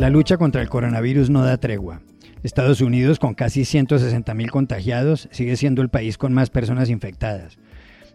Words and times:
La 0.00 0.08
lucha 0.08 0.38
contra 0.38 0.62
el 0.62 0.70
coronavirus 0.70 1.28
no 1.28 1.44
da 1.44 1.58
tregua. 1.58 2.00
Estados 2.42 2.80
Unidos, 2.80 3.18
con 3.18 3.34
casi 3.34 3.64
160.000 3.64 4.48
contagiados, 4.48 5.28
sigue 5.30 5.58
siendo 5.58 5.82
el 5.82 5.90
país 5.90 6.16
con 6.16 6.32
más 6.32 6.48
personas 6.48 6.88
infectadas. 6.88 7.58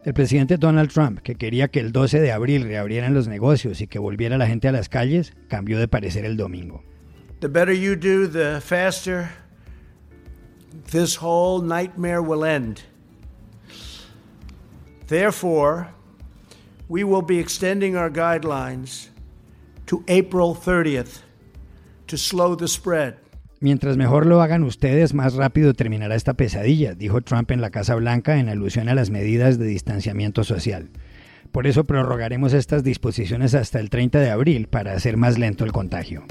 El 0.03 0.15
presidente 0.15 0.57
Donald 0.57 0.91
Trump, 0.91 1.19
que 1.19 1.35
quería 1.35 1.67
que 1.67 1.79
el 1.79 1.91
12 1.91 2.21
de 2.21 2.31
abril 2.31 2.63
reabrieran 2.63 3.13
los 3.13 3.27
negocios 3.27 3.81
y 3.81 3.87
que 3.87 3.99
volviera 3.99 4.39
la 4.39 4.47
gente 4.47 4.67
a 4.67 4.71
las 4.71 4.89
calles, 4.89 5.33
cambió 5.47 5.77
de 5.77 5.87
parecer 5.87 6.25
el 6.25 6.37
domingo. 6.37 6.83
The 7.41 7.49
better 7.49 7.75
you 7.75 7.95
do, 7.95 8.27
the 8.27 8.61
faster 8.61 9.29
this 10.89 11.21
whole 11.21 11.63
nightmare 11.63 12.19
will 12.19 12.43
end. 12.43 12.81
Therefore, 15.05 15.89
we 16.89 17.03
will 17.03 17.23
be 17.23 17.37
extending 17.37 17.95
our 17.95 18.09
guidelines 18.09 19.09
to 19.85 20.03
April 20.07 20.55
30th 20.55 21.24
Mientras 23.59 23.97
mejor 23.97 24.25
lo 24.25 24.41
hagan 24.41 24.63
ustedes, 24.63 25.13
más 25.13 25.33
rápido 25.33 25.73
terminará 25.73 26.15
esta 26.15 26.33
pesadilla, 26.33 26.93
dijo 26.93 27.21
Trump 27.21 27.51
en 27.51 27.61
la 27.61 27.69
Casa 27.69 27.95
Blanca 27.95 28.37
en 28.37 28.49
alusión 28.49 28.89
a 28.89 28.95
las 28.95 29.09
medidas 29.09 29.57
de 29.57 29.65
distanciamiento 29.65 30.43
social. 30.43 30.89
Por 31.51 31.67
eso 31.67 31.85
prorrogaremos 31.85 32.53
estas 32.53 32.83
disposiciones 32.83 33.55
hasta 33.55 33.79
el 33.79 33.89
30 33.89 34.19
de 34.19 34.29
abril 34.29 34.67
para 34.67 34.93
hacer 34.93 35.15
más 35.15 35.39
lento 35.39 35.63
el 35.63 35.71
contagio. 35.71 36.25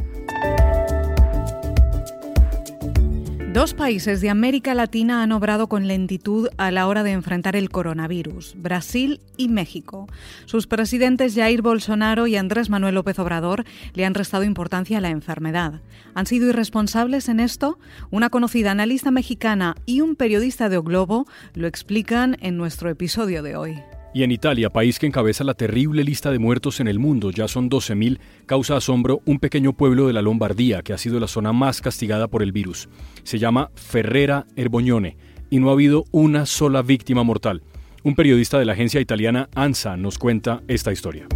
Dos 3.55 3.73
países 3.73 4.21
de 4.21 4.31
América 4.31 4.75
Latina 4.75 5.23
han 5.23 5.31
obrado 5.31 5.69
con 5.69 5.87
lentitud 5.87 6.49
a 6.57 6.73
la 6.73 6.89
hora 6.89 7.05
de 7.05 7.13
enfrentar 7.13 7.55
el 7.55 7.71
coronavirus, 7.71 8.57
Brasil 8.59 9.21
y 9.37 9.47
México. 9.47 10.09
Sus 10.45 10.67
presidentes 10.67 11.37
Jair 11.37 11.63
Bolsonaro 11.63 12.27
y 12.27 12.35
Andrés 12.35 12.69
Manuel 12.69 12.97
López 12.97 13.17
Obrador 13.21 13.65
le 13.95 14.07
han 14.07 14.15
restado 14.15 14.43
importancia 14.43 14.99
a 14.99 15.01
la 15.01 15.11
enfermedad. 15.11 15.83
¿Han 16.15 16.27
sido 16.27 16.49
irresponsables 16.49 17.29
en 17.29 17.38
esto? 17.38 17.79
Una 18.11 18.29
conocida 18.29 18.73
analista 18.73 19.13
mexicana 19.13 19.77
y 19.87 20.01
un 20.01 20.16
periodista 20.16 20.68
de 20.68 20.79
O 20.79 20.83
Globo 20.83 21.29
lo 21.55 21.68
explican 21.68 22.37
en 22.41 22.57
nuestro 22.57 22.91
episodio 22.91 23.45
de 23.45 23.55
hoy. 23.55 23.77
Y 24.15 24.23
en 24.23 24.30
Italia, 24.30 24.70
país 24.70 25.01
que 25.01 25.07
encabeza 25.07 25.43
la 25.43 25.54
terrible 25.54 26.04
lista 26.04 26.30
de 26.30 26.38
muertos 26.38 26.79
en 26.79 26.87
el 26.87 27.01
mundo, 27.01 27.32
ya 27.32 27.48
son 27.48 27.68
12.000, 27.68 28.21
causa 28.46 28.76
asombro 28.76 29.21
un 29.24 29.40
pequeño 29.40 29.73
pueblo 29.73 30.06
de 30.06 30.12
la 30.12 30.23
Lombardía, 30.23 30.82
que 30.82 30.93
ha 30.93 30.98
sido 30.98 31.18
la 31.18 31.26
zona 31.26 31.52
más 31.52 31.80
castigada 31.80 32.29
por 32.29 32.45
el 32.45 32.52
virus. 32.52 32.88
Se 33.24 33.40
llama 33.40 33.73
Ferrera 33.74 34.46
Erbognone 34.54 35.16
y 35.51 35.59
no 35.59 35.68
ha 35.68 35.73
habido 35.73 36.04
una 36.12 36.46
sola 36.46 36.82
víctima 36.82 37.24
mortal. 37.24 37.65
Un 38.04 38.15
periodista 38.15 38.56
de 38.60 38.66
la 38.66 38.74
agencia 38.74 39.01
italiana 39.01 39.48
ANSA 39.56 39.96
nos 39.96 40.16
cuenta 40.16 40.62
esta 40.68 40.93
historia. 40.93 41.26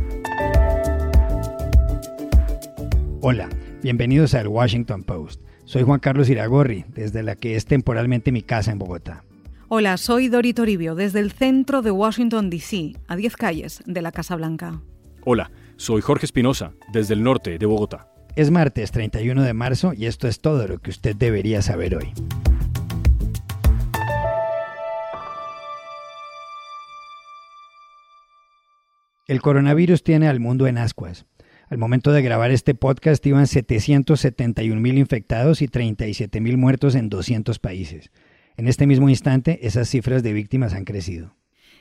Hola, 3.21 3.49
bienvenidos 3.83 4.35
al 4.35 4.47
Washington 4.47 5.03
Post. 5.03 5.43
Soy 5.65 5.83
Juan 5.83 5.99
Carlos 5.99 6.31
Iragorri, 6.31 6.85
desde 6.95 7.25
la 7.25 7.35
que 7.35 7.57
es 7.57 7.67
temporalmente 7.67 8.31
mi 8.31 8.43
casa 8.43 8.71
en 8.71 8.79
Bogotá. 8.79 9.25
Hola, 9.71 9.99
soy 9.99 10.29
Dori 10.29 10.55
Toribio, 10.55 10.95
desde 10.95 11.21
el 11.21 11.31
centro 11.31 11.83
de 11.83 11.91
Washington, 11.91 12.49
D.C., 12.49 12.95
a 13.07 13.17
10 13.17 13.37
calles 13.37 13.83
de 13.85 14.01
la 14.01 14.13
Casa 14.13 14.35
Blanca. 14.35 14.81
Hola, 15.27 15.51
soy 15.77 16.01
Jorge 16.01 16.25
Espinosa, 16.25 16.73
desde 16.91 17.13
el 17.13 17.23
norte 17.23 17.59
de 17.59 17.67
Bogotá. 17.67 18.11
Es 18.35 18.51
martes 18.51 18.93
31 18.93 19.43
de 19.43 19.53
marzo 19.53 19.93
y 19.93 20.07
esto 20.07 20.27
es 20.27 20.41
todo 20.41 20.67
lo 20.67 20.79
que 20.79 20.89
usted 20.89 21.15
debería 21.15 21.61
saber 21.61 21.97
hoy. 21.97 22.15
El 29.27 29.43
coronavirus 29.43 30.03
tiene 30.03 30.29
al 30.29 30.41
mundo 30.41 30.67
en 30.67 30.79
ascuas. 30.79 31.27
Al 31.69 31.77
momento 31.77 32.13
de 32.13 32.23
grabar 32.23 32.51
este 32.53 32.75
podcast 32.75 33.27
iban 33.27 33.47
771 33.47 34.81
mil 34.81 34.97
infectados 34.97 35.61
y 35.61 35.69
37 35.69 36.41
mil 36.41 36.57
muertos 36.57 36.95
en 36.95 37.11
200 37.11 37.59
países. 37.59 38.11
En 38.59 38.67
este 38.67 38.89
mismo 38.89 39.09
instante, 39.09 39.61
esas 39.69 39.89
cifras 39.89 40.25
de 40.25 40.33
víctimas 40.33 40.75
han 40.75 40.85
crecido. 40.85 41.37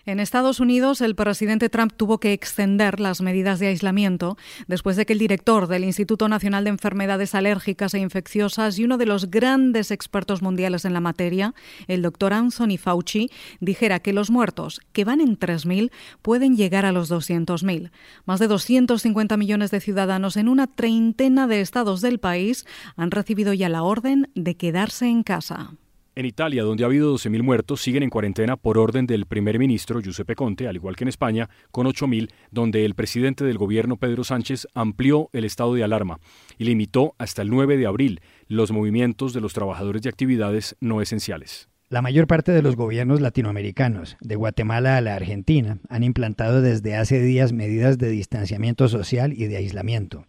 En 0.05 0.19
Estados 0.19 0.59
Unidos, 0.59 1.01
el 1.01 1.15
presidente 1.15 1.69
Trump 1.69 1.91
tuvo 1.97 2.19
que 2.19 2.33
extender 2.33 2.99
las 2.99 3.19
medidas 3.19 3.57
de 3.57 3.67
aislamiento 3.67 4.38
después 4.67 4.95
de 4.95 5.07
que 5.07 5.13
el 5.13 5.19
director 5.19 5.67
del 5.67 5.83
Instituto 5.83 6.29
Nacional 6.29 6.66
de 6.66 6.69
Enfermedades 6.69 7.33
Alérgicas 7.33 7.95
e 7.95 7.99
Infecciosas 7.99 8.77
y 8.77 8.85
uno 8.85 8.99
de 8.99 9.07
los 9.07 9.31
grandes 9.31 9.89
expertos 9.89 10.43
mundiales 10.43 10.85
en 10.85 10.93
la 10.93 11.01
materia, 11.01 11.55
el 11.87 12.03
doctor 12.03 12.31
Anthony 12.31 12.77
Fauci, 12.77 13.31
dijera 13.59 13.99
que 13.99 14.13
los 14.13 14.29
muertos, 14.29 14.79
que 14.93 15.03
van 15.03 15.19
en 15.19 15.37
3.000, 15.37 15.91
pueden 16.21 16.55
llegar 16.55 16.85
a 16.85 16.91
los 16.91 17.09
200.000. 17.09 17.89
Más 18.25 18.39
de 18.39 18.47
250 18.47 19.35
millones 19.35 19.71
de 19.71 19.81
ciudadanos 19.81 20.37
en 20.37 20.47
una 20.47 20.67
treintena 20.67 21.47
de 21.47 21.59
estados 21.59 22.01
del 22.01 22.19
país 22.19 22.67
han 22.95 23.09
recibido 23.09 23.51
ya 23.51 23.67
la 23.67 23.81
orden 23.81 24.29
de 24.35 24.55
quedarse 24.55 25.07
en 25.07 25.23
casa. 25.23 25.73
En 26.17 26.25
Italia, 26.25 26.63
donde 26.63 26.83
ha 26.83 26.88
habido 26.88 27.13
12.000 27.13 27.44
muertos, 27.44 27.79
siguen 27.79 28.01
en 28.01 28.09
cuarentena 28.09 28.57
por 28.57 28.79
orden 28.79 29.05
del 29.05 29.28
primer 29.28 29.59
ministro 29.59 30.01
Giuseppe 30.01 30.33
Conte, 30.33 30.67
al 30.67 30.75
igual 30.75 30.95
que 30.95 31.03
en 31.03 31.09
España, 31.09 31.47
con 31.69 31.85
8.000, 31.85 32.31
donde 32.50 32.85
el 32.85 32.95
presidente 32.95 33.45
del 33.45 33.59
gobierno 33.59 33.97
Pedro 33.97 34.23
Sánchez 34.23 34.67
amplió 34.73 35.29
el 35.31 35.45
estado 35.45 35.75
de 35.75 35.83
alarma 35.83 36.19
y 36.57 36.63
limitó 36.63 37.13
hasta 37.19 37.44
el 37.44 37.51
9 37.51 37.78
de 37.78 37.85
abril 37.85 38.22
los 38.47 38.72
movimientos 38.72 39.31
de 39.33 39.41
los 39.41 39.53
trabajadores 39.53 40.01
de 40.01 40.09
actividades 40.09 40.75
no 40.79 41.03
esenciales. 41.03 41.69
La 41.88 42.01
mayor 42.01 42.25
parte 42.25 42.51
de 42.51 42.63
los 42.63 42.75
gobiernos 42.75 43.22
latinoamericanos, 43.22 44.17
de 44.19 44.35
Guatemala 44.35 44.97
a 44.97 45.01
la 45.01 45.13
Argentina, 45.13 45.78
han 45.88 46.01
implantado 46.01 46.63
desde 46.63 46.95
hace 46.95 47.22
días 47.22 47.53
medidas 47.53 47.99
de 47.99 48.09
distanciamiento 48.09 48.88
social 48.88 49.34
y 49.34 49.45
de 49.45 49.57
aislamiento. 49.57 50.25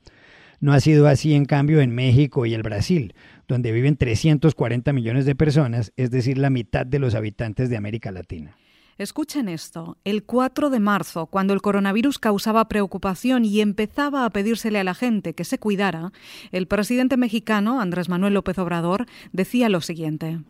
No 0.60 0.72
ha 0.72 0.81
sido 0.81 1.06
así, 1.06 1.34
en 1.34 1.44
cambio, 1.44 1.81
en 1.81 1.94
México 1.94 2.44
y 2.44 2.53
el 2.53 2.65
Brasil, 2.65 3.15
donde 3.48 3.72
viven 3.72 3.97
340 3.97 4.92
millones 4.92 5.26
de 5.26 5.34
personas, 5.34 5.92
es 5.97 6.10
decir, 6.10 6.38
la 6.38 6.50
mitad 6.50 6.86
de 6.86 6.98
los 6.98 7.14
habitantes 7.14 7.70
de 7.70 7.76
América 7.76 8.12
Latina. 8.12 8.56
Escuchen 8.98 9.48
esto. 9.48 9.97
El 10.04 10.25
4 10.25 10.70
de 10.70 10.81
marzo, 10.81 11.26
cuando 11.26 11.54
el 11.54 11.62
coronavirus 11.62 12.19
causaba 12.19 12.69
preocupación 12.69 13.44
y 13.44 13.60
empezaba 13.60 14.25
a 14.25 14.31
pedírsele 14.31 14.81
a 14.81 14.84
la 14.84 14.94
gente 14.94 15.34
que 15.34 15.44
se 15.44 15.58
cuidara, 15.58 16.12
el 16.50 16.66
presidente 16.66 17.16
mexicano, 17.16 17.81
Andrés 17.81 18.08
Manuel 18.08 18.34
López 18.34 18.58
Obrador, 18.58 19.06
decía 19.32 19.69
lo 19.69 19.81
siguiente. 19.81 20.41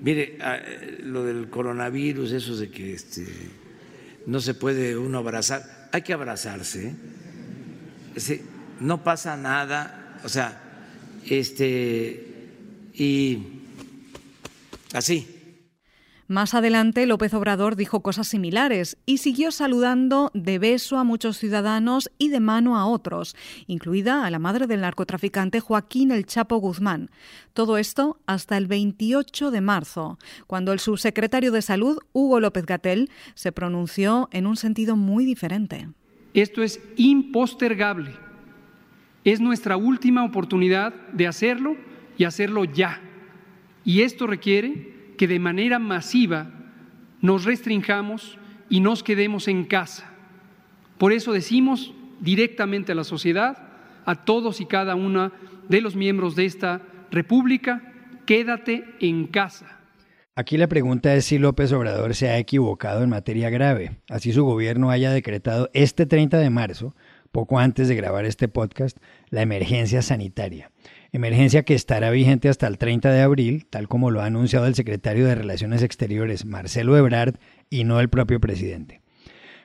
Mire, 0.00 0.38
ah, 0.40 0.56
eh, 0.56 1.00
lo 1.02 1.24
del 1.24 1.50
coronavirus, 1.50 2.30
eso 2.30 2.56
de 2.56 2.70
que 2.70 2.92
este, 2.92 3.26
no 4.26 4.38
se 4.38 4.54
puede 4.54 4.96
uno 4.96 5.18
abrazar, 5.18 5.62
hay 5.92 6.02
que 6.02 6.12
abrazarse. 6.12 6.94
¿eh? 8.16 8.42
no 8.78 9.02
pasa 9.02 9.36
nada, 9.36 10.20
o 10.24 10.28
sea, 10.28 10.60
este, 11.28 12.25
y 12.96 13.38
así. 14.92 15.32
Más 16.28 16.54
adelante, 16.54 17.06
López 17.06 17.32
Obrador 17.34 17.76
dijo 17.76 18.00
cosas 18.00 18.26
similares 18.26 18.96
y 19.06 19.18
siguió 19.18 19.52
saludando 19.52 20.32
de 20.34 20.58
beso 20.58 20.98
a 20.98 21.04
muchos 21.04 21.38
ciudadanos 21.38 22.10
y 22.18 22.30
de 22.30 22.40
mano 22.40 22.76
a 22.76 22.86
otros, 22.86 23.36
incluida 23.68 24.26
a 24.26 24.30
la 24.30 24.40
madre 24.40 24.66
del 24.66 24.80
narcotraficante 24.80 25.60
Joaquín 25.60 26.10
El 26.10 26.26
Chapo 26.26 26.56
Guzmán. 26.56 27.10
Todo 27.52 27.78
esto 27.78 28.18
hasta 28.26 28.56
el 28.56 28.66
28 28.66 29.52
de 29.52 29.60
marzo, 29.60 30.18
cuando 30.48 30.72
el 30.72 30.80
subsecretario 30.80 31.52
de 31.52 31.62
Salud, 31.62 31.98
Hugo 32.12 32.40
López 32.40 32.66
Gatel, 32.66 33.08
se 33.34 33.52
pronunció 33.52 34.28
en 34.32 34.48
un 34.48 34.56
sentido 34.56 34.96
muy 34.96 35.24
diferente. 35.24 35.88
Esto 36.34 36.64
es 36.64 36.80
impostergable 36.96 38.26
es 39.26 39.40
nuestra 39.40 39.76
última 39.76 40.24
oportunidad 40.24 40.94
de 41.12 41.26
hacerlo 41.26 41.76
y 42.16 42.24
hacerlo 42.24 42.64
ya. 42.64 43.00
Y 43.84 44.02
esto 44.02 44.26
requiere 44.26 45.12
que 45.16 45.26
de 45.26 45.38
manera 45.38 45.78
masiva 45.78 46.50
nos 47.20 47.44
restringamos 47.44 48.38
y 48.68 48.80
nos 48.80 49.02
quedemos 49.02 49.48
en 49.48 49.64
casa. 49.64 50.10
Por 50.98 51.12
eso 51.12 51.32
decimos 51.32 51.94
directamente 52.20 52.92
a 52.92 52.94
la 52.94 53.04
sociedad, 53.04 53.58
a 54.04 54.24
todos 54.24 54.60
y 54.60 54.66
cada 54.66 54.94
uno 54.94 55.32
de 55.68 55.80
los 55.80 55.96
miembros 55.96 56.36
de 56.36 56.46
esta 56.46 56.82
República, 57.10 57.92
quédate 58.24 58.84
en 59.00 59.26
casa. 59.26 59.80
Aquí 60.34 60.58
la 60.58 60.66
pregunta 60.66 61.14
es 61.14 61.24
si 61.24 61.38
López 61.38 61.72
Obrador 61.72 62.14
se 62.14 62.28
ha 62.28 62.38
equivocado 62.38 63.02
en 63.02 63.08
materia 63.08 63.48
grave. 63.48 63.98
Así 64.08 64.32
su 64.32 64.44
gobierno 64.44 64.90
haya 64.90 65.10
decretado 65.10 65.70
este 65.72 66.04
30 66.04 66.38
de 66.38 66.50
marzo 66.50 66.94
poco 67.32 67.58
antes 67.58 67.88
de 67.88 67.96
grabar 67.96 68.24
este 68.24 68.48
podcast, 68.48 68.98
la 69.30 69.42
emergencia 69.42 70.02
sanitaria. 70.02 70.70
Emergencia 71.16 71.62
que 71.62 71.72
estará 71.72 72.10
vigente 72.10 72.50
hasta 72.50 72.66
el 72.66 72.76
30 72.76 73.10
de 73.10 73.22
abril, 73.22 73.64
tal 73.70 73.88
como 73.88 74.10
lo 74.10 74.20
ha 74.20 74.26
anunciado 74.26 74.66
el 74.66 74.74
secretario 74.74 75.24
de 75.24 75.34
Relaciones 75.34 75.82
Exteriores, 75.82 76.44
Marcelo 76.44 76.94
Ebrard, 76.94 77.36
y 77.70 77.84
no 77.84 78.00
el 78.00 78.10
propio 78.10 78.38
presidente. 78.38 79.00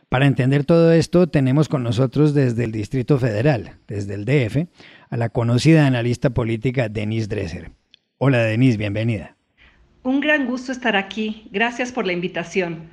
Para 0.07 0.27
entender 0.27 0.63
todo 0.63 0.93
esto, 0.93 1.27
tenemos 1.27 1.67
con 1.67 1.83
nosotros 1.83 2.33
desde 2.33 2.63
el 2.63 2.71
Distrito 2.71 3.19
Federal, 3.19 3.73
desde 3.85 4.13
el 4.13 4.23
DF, 4.23 4.69
a 5.09 5.17
la 5.17 5.27
conocida 5.27 5.85
analista 5.85 6.29
política 6.29 6.87
Denise 6.87 7.27
Dresser. 7.27 7.71
Hola 8.17 8.37
Denise, 8.43 8.77
bienvenida. 8.77 9.35
Un 10.03 10.21
gran 10.21 10.45
gusto 10.45 10.71
estar 10.71 10.95
aquí. 10.95 11.49
Gracias 11.51 11.91
por 11.91 12.07
la 12.07 12.13
invitación. 12.13 12.83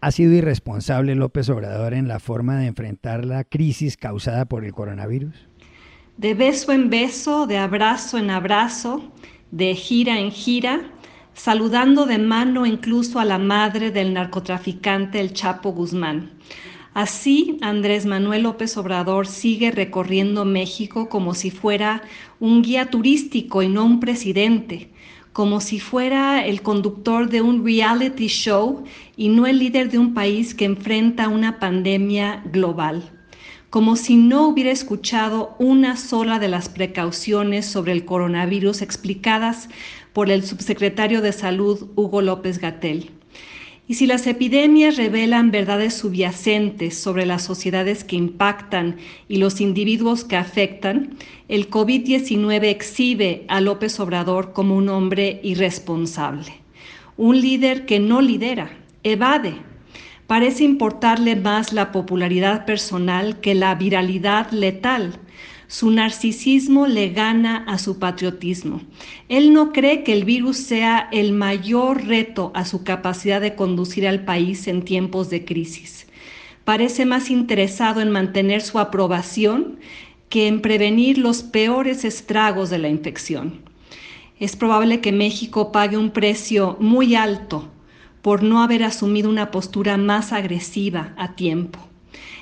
¿Ha 0.00 0.10
sido 0.10 0.32
irresponsable 0.32 1.14
López 1.14 1.48
Obrador 1.50 1.94
en 1.94 2.08
la 2.08 2.18
forma 2.18 2.58
de 2.58 2.66
enfrentar 2.66 3.24
la 3.24 3.44
crisis 3.44 3.96
causada 3.96 4.46
por 4.46 4.64
el 4.64 4.72
coronavirus? 4.72 5.48
De 6.18 6.34
beso 6.34 6.72
en 6.72 6.90
beso, 6.90 7.46
de 7.46 7.58
abrazo 7.58 8.18
en 8.18 8.30
abrazo, 8.30 9.04
de 9.52 9.76
gira 9.76 10.18
en 10.18 10.32
gira, 10.32 10.90
saludando 11.32 12.06
de 12.06 12.18
mano 12.18 12.66
incluso 12.66 13.20
a 13.20 13.24
la 13.24 13.38
madre 13.38 13.92
del 13.92 14.12
narcotraficante 14.12 15.20
El 15.20 15.32
Chapo 15.32 15.70
Guzmán. 15.70 16.32
Así, 16.92 17.56
Andrés 17.60 18.04
Manuel 18.04 18.42
López 18.42 18.76
Obrador 18.76 19.28
sigue 19.28 19.70
recorriendo 19.70 20.44
México 20.44 21.08
como 21.08 21.34
si 21.34 21.52
fuera 21.52 22.02
un 22.40 22.62
guía 22.62 22.90
turístico 22.90 23.62
y 23.62 23.68
no 23.68 23.84
un 23.84 24.00
presidente, 24.00 24.90
como 25.32 25.60
si 25.60 25.78
fuera 25.78 26.44
el 26.44 26.62
conductor 26.62 27.28
de 27.28 27.42
un 27.42 27.64
reality 27.64 28.26
show 28.26 28.82
y 29.16 29.28
no 29.28 29.46
el 29.46 29.60
líder 29.60 29.88
de 29.88 29.98
un 29.98 30.14
país 30.14 30.52
que 30.52 30.64
enfrenta 30.64 31.28
una 31.28 31.60
pandemia 31.60 32.42
global 32.50 33.17
como 33.70 33.96
si 33.96 34.16
no 34.16 34.48
hubiera 34.48 34.70
escuchado 34.70 35.54
una 35.58 35.96
sola 35.96 36.38
de 36.38 36.48
las 36.48 36.68
precauciones 36.68 37.66
sobre 37.66 37.92
el 37.92 38.04
coronavirus 38.04 38.80
explicadas 38.82 39.68
por 40.12 40.30
el 40.30 40.42
subsecretario 40.44 41.20
de 41.20 41.32
Salud 41.32 41.88
Hugo 41.94 42.22
López 42.22 42.58
Gatel. 42.58 43.10
Y 43.86 43.94
si 43.94 44.06
las 44.06 44.26
epidemias 44.26 44.96
revelan 44.96 45.50
verdades 45.50 45.94
subyacentes 45.94 46.98
sobre 46.98 47.24
las 47.24 47.42
sociedades 47.42 48.04
que 48.04 48.16
impactan 48.16 48.96
y 49.28 49.38
los 49.38 49.62
individuos 49.62 50.24
que 50.24 50.36
afectan, 50.36 51.16
el 51.48 51.70
COVID-19 51.70 52.64
exhibe 52.64 53.46
a 53.48 53.62
López 53.62 53.98
Obrador 53.98 54.52
como 54.52 54.76
un 54.76 54.90
hombre 54.90 55.40
irresponsable, 55.42 56.52
un 57.16 57.40
líder 57.40 57.86
que 57.86 57.98
no 57.98 58.20
lidera, 58.20 58.70
evade, 59.04 59.54
parece 60.28 60.62
importarle 60.62 61.36
más 61.36 61.72
la 61.72 61.90
popularidad 61.90 62.66
personal 62.66 63.40
que 63.40 63.54
la 63.54 63.74
viralidad 63.74 64.50
letal. 64.50 65.18
Su 65.68 65.90
narcisismo 65.90 66.86
le 66.86 67.08
gana 67.08 67.64
a 67.66 67.78
su 67.78 67.98
patriotismo. 67.98 68.82
Él 69.30 69.54
no 69.54 69.72
cree 69.72 70.04
que 70.04 70.12
el 70.12 70.24
virus 70.24 70.58
sea 70.58 71.08
el 71.12 71.32
mayor 71.32 72.06
reto 72.06 72.52
a 72.54 72.66
su 72.66 72.84
capacidad 72.84 73.40
de 73.40 73.54
conducir 73.54 74.06
al 74.06 74.26
país 74.26 74.68
en 74.68 74.82
tiempos 74.82 75.30
de 75.30 75.46
crisis. 75.46 76.06
Parece 76.64 77.06
más 77.06 77.30
interesado 77.30 78.02
en 78.02 78.10
mantener 78.10 78.60
su 78.60 78.78
aprobación 78.78 79.78
que 80.28 80.46
en 80.46 80.60
prevenir 80.60 81.16
los 81.16 81.42
peores 81.42 82.04
estragos 82.04 82.68
de 82.68 82.76
la 82.76 82.88
infección. 82.88 83.62
Es 84.38 84.56
probable 84.56 85.00
que 85.00 85.10
México 85.10 85.72
pague 85.72 85.96
un 85.96 86.10
precio 86.10 86.76
muy 86.80 87.14
alto 87.14 87.70
por 88.22 88.42
no 88.42 88.62
haber 88.62 88.84
asumido 88.84 89.30
una 89.30 89.50
postura 89.50 89.96
más 89.96 90.32
agresiva 90.32 91.12
a 91.16 91.34
tiempo. 91.34 91.78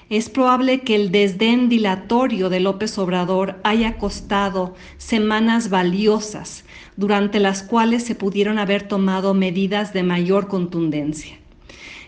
Es 0.09 0.29
probable 0.31 0.83
que 0.83 0.95
el 0.95 1.11
desdén 1.11 1.69
dilatorio 1.69 2.49
de 2.49 2.61
López 2.61 2.97
Obrador 2.97 3.59
haya 3.65 3.99
costado 3.99 4.75
semanas 4.99 5.69
valiosas 5.69 6.65
durante 6.97 7.41
las 7.41 7.65
cuales 7.65 8.05
se 8.05 8.15
pudieron 8.15 8.61
haber 8.61 8.87
tomado 8.87 9.35
medidas 9.35 9.93
de 9.93 10.05
mayor 10.05 10.47
contundencia. 10.47 11.39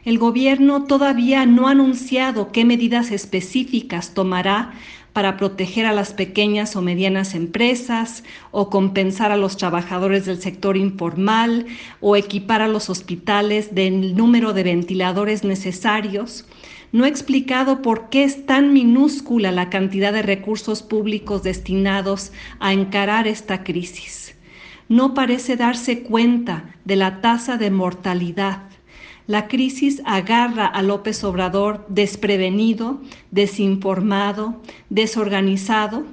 El 0.05 0.19
gobierno 0.19 0.85
todavía 0.85 1.44
no 1.44 1.67
ha 1.67 1.73
anunciado 1.73 2.53
qué 2.53 2.64
medidas 2.64 3.11
específicas 3.11 4.14
tomará 4.14 4.73
para 5.13 5.37
proteger 5.37 5.87
a 5.87 5.93
las 5.93 6.13
pequeñas 6.13 6.77
o 6.77 6.83
medianas 6.83 7.35
empresas 7.35 8.25
o 8.51 8.71
compensar 8.71 9.33
a 9.33 9.37
los 9.37 9.57
trabajadores 9.57 10.27
del 10.27 10.41
sector 10.41 10.77
informal 10.77 11.67
o 12.01 12.17
equipar 12.17 12.63
a 12.63 12.69
los 12.69 12.91
hospitales 12.91 13.75
del 13.75 14.17
número 14.17 14.53
de 14.53 14.63
ventiladores 14.63 15.45
necesarios, 15.45 16.45
no 16.93 17.05
ha 17.05 17.09
explicado 17.09 17.83
por 17.83 18.09
qué 18.09 18.25
es 18.25 18.47
tan 18.47 18.73
minúscula 18.73 19.53
la 19.53 19.69
cantidad 19.71 20.13
de 20.13 20.23
recursos 20.23 20.83
públicos 20.83 21.43
destinados 21.43 22.33
a 22.61 22.73
encarar 22.73 23.27
esta 23.27 23.63
crisis. 23.63 24.35
No 24.89 25.13
parece 25.13 25.57
darse 25.57 26.03
cuenta 26.03 26.75
de 26.87 26.97
la 26.97 27.21
tasa 27.21 27.59
de 27.59 27.71
mortalidad 27.71 28.68
la 29.29 29.47
crisis 29.47 30.01
agarra 30.07 30.67
a 30.67 30.83
López 30.83 31.23
Obrador 31.23 31.85
desprevenido, 31.89 33.03
desinformado, 33.31 34.63
desorganizado. 34.89 36.05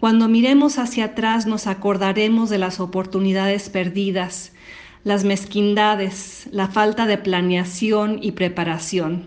Cuando 0.00 0.28
miremos 0.28 0.78
hacia 0.78 1.04
atrás 1.04 1.46
nos 1.46 1.66
acordaremos 1.66 2.48
de 2.48 2.56
las 2.56 2.80
oportunidades 2.80 3.68
perdidas, 3.68 4.54
las 5.04 5.24
mezquindades, 5.24 6.48
la 6.52 6.68
falta 6.68 7.04
de 7.06 7.18
planeación 7.18 8.18
y 8.22 8.32
preparación. 8.32 9.26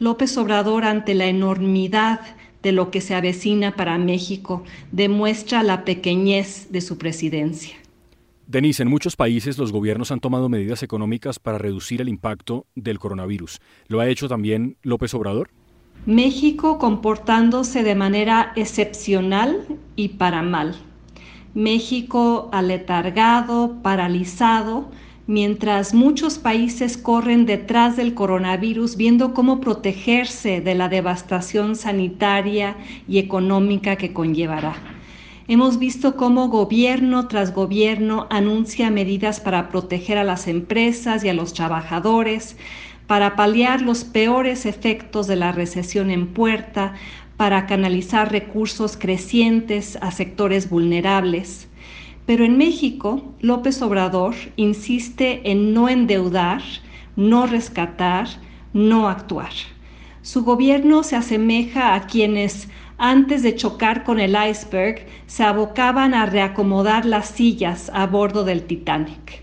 López 0.00 0.36
Obrador, 0.36 0.84
ante 0.84 1.14
la 1.14 1.26
enormidad 1.26 2.20
de 2.64 2.72
lo 2.72 2.90
que 2.90 3.00
se 3.00 3.14
avecina 3.14 3.76
para 3.76 3.96
México, 3.96 4.64
demuestra 4.90 5.62
la 5.62 5.84
pequeñez 5.84 6.66
de 6.72 6.80
su 6.80 6.98
presidencia. 6.98 7.76
Denise, 8.46 8.82
en 8.82 8.90
muchos 8.90 9.16
países 9.16 9.56
los 9.56 9.72
gobiernos 9.72 10.12
han 10.12 10.20
tomado 10.20 10.50
medidas 10.50 10.82
económicas 10.82 11.38
para 11.38 11.56
reducir 11.56 12.02
el 12.02 12.10
impacto 12.10 12.66
del 12.74 12.98
coronavirus. 12.98 13.60
¿Lo 13.88 14.00
ha 14.00 14.08
hecho 14.08 14.28
también 14.28 14.76
López 14.82 15.14
Obrador? 15.14 15.50
México 16.04 16.78
comportándose 16.78 17.82
de 17.82 17.94
manera 17.94 18.52
excepcional 18.56 19.66
y 19.96 20.08
para 20.10 20.42
mal. 20.42 20.76
México 21.54 22.50
aletargado, 22.52 23.78
paralizado, 23.82 24.90
mientras 25.26 25.94
muchos 25.94 26.36
países 26.36 26.98
corren 26.98 27.46
detrás 27.46 27.96
del 27.96 28.12
coronavirus 28.12 28.96
viendo 28.96 29.32
cómo 29.32 29.60
protegerse 29.60 30.60
de 30.60 30.74
la 30.74 30.90
devastación 30.90 31.76
sanitaria 31.76 32.76
y 33.08 33.18
económica 33.18 33.96
que 33.96 34.12
conllevará. 34.12 34.93
Hemos 35.46 35.78
visto 35.78 36.16
cómo 36.16 36.48
gobierno 36.48 37.28
tras 37.28 37.54
gobierno 37.54 38.26
anuncia 38.30 38.90
medidas 38.90 39.40
para 39.40 39.68
proteger 39.68 40.16
a 40.16 40.24
las 40.24 40.48
empresas 40.48 41.22
y 41.22 41.28
a 41.28 41.34
los 41.34 41.52
trabajadores, 41.52 42.56
para 43.06 43.36
paliar 43.36 43.82
los 43.82 44.04
peores 44.04 44.64
efectos 44.64 45.26
de 45.26 45.36
la 45.36 45.52
recesión 45.52 46.10
en 46.10 46.28
puerta, 46.28 46.94
para 47.36 47.66
canalizar 47.66 48.32
recursos 48.32 48.96
crecientes 48.96 49.98
a 50.00 50.12
sectores 50.12 50.70
vulnerables. 50.70 51.68
Pero 52.24 52.46
en 52.46 52.56
México, 52.56 53.34
López 53.40 53.82
Obrador 53.82 54.34
insiste 54.56 55.50
en 55.50 55.74
no 55.74 55.90
endeudar, 55.90 56.62
no 57.16 57.46
rescatar, 57.46 58.28
no 58.72 59.10
actuar. 59.10 59.52
Su 60.22 60.42
gobierno 60.42 61.02
se 61.02 61.16
asemeja 61.16 61.94
a 61.94 62.06
quienes 62.06 62.70
antes 63.06 63.42
de 63.42 63.54
chocar 63.54 64.02
con 64.02 64.18
el 64.18 64.34
iceberg, 64.48 65.04
se 65.26 65.42
abocaban 65.42 66.14
a 66.14 66.24
reacomodar 66.24 67.04
las 67.04 67.28
sillas 67.28 67.90
a 67.92 68.06
bordo 68.06 68.44
del 68.44 68.62
Titanic. 68.62 69.42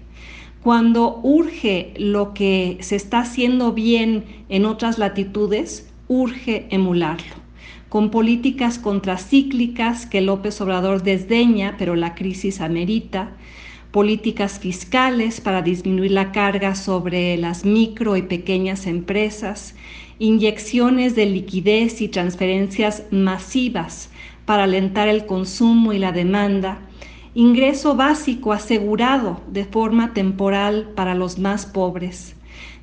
Cuando 0.64 1.20
urge 1.22 1.94
lo 1.96 2.34
que 2.34 2.80
se 2.82 2.96
está 2.96 3.20
haciendo 3.20 3.72
bien 3.72 4.26
en 4.50 4.66
otras 4.66 4.98
latitudes, 4.98 5.94
urge 6.08 6.66
emularlo, 6.72 7.36
con 7.88 8.10
políticas 8.10 8.80
contracíclicas 8.80 10.08
que 10.08 10.22
López 10.22 10.60
Obrador 10.60 11.04
desdeña, 11.04 11.76
pero 11.78 11.96
la 11.96 12.16
crisis 12.16 12.62
amerita, 12.62 13.34
políticas 13.92 14.58
fiscales 14.58 15.40
para 15.40 15.62
disminuir 15.62 16.14
la 16.14 16.32
carga 16.32 16.74
sobre 16.74 17.38
las 17.38 17.64
micro 17.64 18.18
y 18.18 18.24
pequeñas 18.24 18.88
empresas, 18.88 19.76
inyecciones 20.22 21.16
de 21.16 21.26
liquidez 21.26 22.00
y 22.00 22.08
transferencias 22.08 23.06
masivas 23.10 24.12
para 24.46 24.66
alentar 24.66 25.08
el 25.08 25.26
consumo 25.26 25.94
y 25.94 25.98
la 25.98 26.12
demanda, 26.12 26.78
ingreso 27.34 27.96
básico 27.96 28.54
asegurado 28.54 29.42
de 29.48 29.66
forma 29.66 30.14
temporal 30.14 30.92
para 30.96 31.16
los 31.16 31.40
más 31.40 31.66
pobres, 31.66 32.36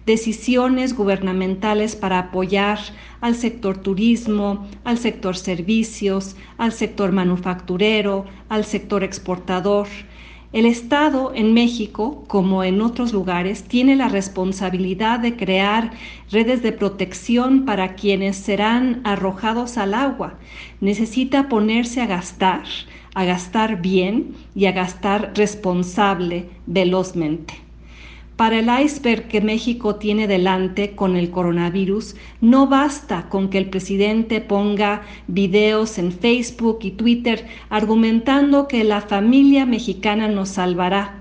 decisiones 0.05 0.97
gubernamentales 0.97 1.95
para 1.95 2.19
apoyar 2.19 2.81
al 3.21 3.37
sector 3.37 3.79
turismo, 3.79 4.67
al 4.83 4.99
sector 4.99 5.37
servicios, 5.37 6.35
al 6.57 6.73
sector 6.73 7.13
manufacturero, 7.13 8.25
al 8.49 8.65
sector 8.65 9.05
exportador, 9.05 9.87
el 10.51 10.65
Estado 10.65 11.33
en 11.35 11.53
México, 11.53 12.25
como 12.27 12.65
en 12.65 12.81
otros 12.81 13.13
lugares, 13.13 13.65
tiene 13.65 13.97
la 13.97 14.09
responsabilidad 14.09 15.21
de 15.21 15.37
crear 15.37 15.91
redes 16.31 16.63
de 16.63 16.73
protección 16.73 17.67
para 17.67 17.95
quienes 17.97 18.37
serán 18.37 19.03
arrojados 19.05 19.77
al 19.77 19.93
agua. 19.93 20.39
Necesita 20.81 21.51
ponerse 21.51 22.01
a 22.01 22.07
gastar, 22.07 22.65
a 23.15 23.25
gastar 23.25 23.83
bien 23.83 24.37
y 24.55 24.65
a 24.65 24.73
gastar 24.73 25.33
responsable, 25.35 26.49
velozmente. 26.67 27.68
Para 28.39 28.61
el 28.61 28.71
iceberg 28.85 29.27
que 29.27 29.41
México 29.41 29.97
tiene 29.97 30.29
delante 30.29 30.95
con 30.95 31.17
el 31.17 31.33
coronavirus, 31.33 32.15
no 32.41 32.69
basta 32.69 33.29
con 33.29 33.51
que 33.51 33.59
el 33.59 33.69
presidente 33.69 34.41
ponga 34.41 35.03
videos 35.27 35.99
en 35.99 36.13
Facebook 36.13 36.79
y 36.83 36.93
Twitter 36.93 37.49
argumentando 37.69 38.69
que 38.69 38.85
la 38.85 39.01
familia 39.01 39.67
mexicana 39.67 40.29
nos 40.29 40.51
salvará, 40.51 41.17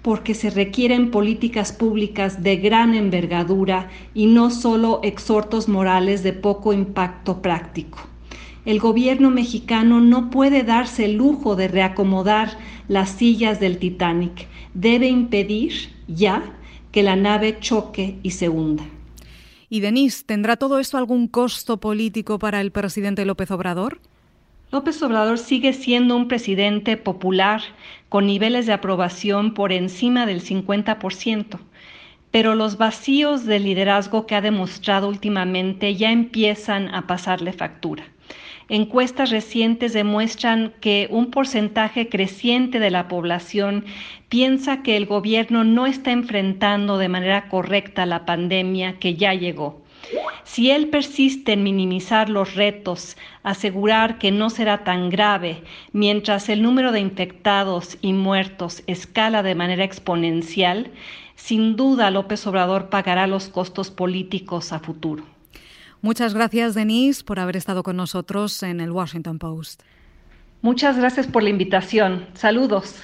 porque 0.00 0.32
se 0.32 0.48
requieren 0.48 1.10
políticas 1.10 1.72
públicas 1.72 2.42
de 2.42 2.56
gran 2.56 2.94
envergadura 2.94 3.90
y 4.14 4.24
no 4.24 4.48
solo 4.48 5.00
exhortos 5.02 5.68
morales 5.68 6.22
de 6.22 6.32
poco 6.32 6.72
impacto 6.72 7.42
práctico. 7.42 7.98
el 8.64 8.80
gobierno 8.80 9.30
mexicano 9.30 10.00
no 10.00 10.30
puede 10.30 10.64
darse 10.64 11.04
el 11.04 11.16
lujo 11.16 11.54
de 11.54 11.68
reacomodar 11.68 12.56
las 12.88 13.10
sillas 13.10 13.60
del 13.60 13.78
Titanic. 13.78 14.48
Debe 14.74 15.08
impedir 15.08 15.90
ya 16.06 16.42
que 16.92 17.02
la 17.02 17.16
nave 17.16 17.58
choque 17.60 18.18
y 18.22 18.30
se 18.30 18.48
hunda. 18.48 18.84
Y 19.68 19.80
Denise, 19.80 20.24
¿tendrá 20.24 20.56
todo 20.56 20.78
esto 20.78 20.96
algún 20.96 21.26
costo 21.26 21.78
político 21.78 22.38
para 22.38 22.60
el 22.60 22.70
presidente 22.70 23.24
López 23.24 23.50
Obrador? 23.50 24.00
López 24.70 25.02
Obrador 25.02 25.38
sigue 25.38 25.72
siendo 25.72 26.16
un 26.16 26.28
presidente 26.28 26.96
popular 26.96 27.62
con 28.08 28.26
niveles 28.26 28.66
de 28.66 28.72
aprobación 28.72 29.54
por 29.54 29.72
encima 29.72 30.26
del 30.26 30.42
50%, 30.42 31.58
pero 32.30 32.54
los 32.54 32.76
vacíos 32.76 33.44
de 33.44 33.60
liderazgo 33.60 34.26
que 34.26 34.34
ha 34.34 34.40
demostrado 34.40 35.08
últimamente 35.08 35.94
ya 35.94 36.10
empiezan 36.10 36.94
a 36.94 37.06
pasarle 37.06 37.52
factura. 37.52 38.04
Encuestas 38.68 39.30
recientes 39.30 39.92
demuestran 39.92 40.74
que 40.80 41.06
un 41.10 41.30
porcentaje 41.30 42.08
creciente 42.08 42.80
de 42.80 42.90
la 42.90 43.06
población 43.06 43.84
piensa 44.28 44.82
que 44.82 44.96
el 44.96 45.06
gobierno 45.06 45.62
no 45.62 45.86
está 45.86 46.10
enfrentando 46.10 46.98
de 46.98 47.08
manera 47.08 47.48
correcta 47.48 48.06
la 48.06 48.26
pandemia 48.26 48.98
que 48.98 49.14
ya 49.14 49.34
llegó. 49.34 49.82
Si 50.42 50.70
él 50.70 50.88
persiste 50.88 51.52
en 51.52 51.62
minimizar 51.62 52.28
los 52.28 52.54
retos, 52.56 53.16
asegurar 53.44 54.18
que 54.18 54.32
no 54.32 54.50
será 54.50 54.82
tan 54.82 55.10
grave, 55.10 55.62
mientras 55.92 56.48
el 56.48 56.62
número 56.62 56.90
de 56.90 57.00
infectados 57.00 57.98
y 58.00 58.12
muertos 58.12 58.82
escala 58.88 59.44
de 59.44 59.54
manera 59.54 59.84
exponencial, 59.84 60.90
sin 61.36 61.76
duda 61.76 62.10
López 62.10 62.46
Obrador 62.48 62.88
pagará 62.88 63.28
los 63.28 63.48
costos 63.48 63.90
políticos 63.90 64.72
a 64.72 64.80
futuro. 64.80 65.35
Muchas 66.06 66.34
gracias, 66.34 66.76
Denise, 66.76 67.24
por 67.24 67.40
haber 67.40 67.56
estado 67.56 67.82
con 67.82 67.96
nosotros 67.96 68.62
en 68.62 68.78
el 68.78 68.92
Washington 68.92 69.40
Post. 69.40 69.82
Muchas 70.62 70.96
gracias 70.96 71.26
por 71.26 71.42
la 71.42 71.50
invitación. 71.50 72.26
Saludos. 72.34 73.02